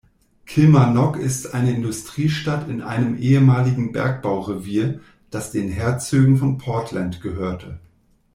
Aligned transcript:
Kilmarnock 0.47 1.15
ist 1.17 1.53
eine 1.53 1.69
Industriestadt 1.73 2.67
in 2.67 2.81
einem 2.81 3.19
ehemaligen 3.19 3.91
Bergbaurevier, 3.91 4.99
das 5.29 5.51
den 5.51 5.69
Herzögen 5.69 6.37
von 6.37 6.57
Portland 6.57 7.21
gehörte. 7.21 7.79